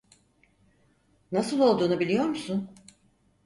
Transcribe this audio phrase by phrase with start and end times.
[1.31, 2.69] Nasıl olduğunu biliyor musun?